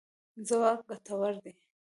[0.47, 1.53] ځواک ګټور دی.